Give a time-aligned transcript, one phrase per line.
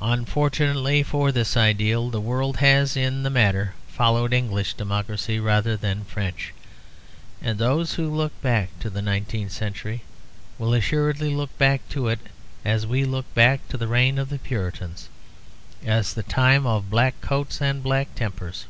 [0.00, 6.04] Unfortunately for this ideal, the world has in this matter followed English democracy rather than
[6.04, 6.54] French;
[7.42, 10.02] and those who look back to the nineteenth century
[10.60, 12.20] will assuredly look back to it
[12.64, 15.08] as we look back to the reign of the Puritans,
[15.84, 18.66] as the time of black coats and black tempers.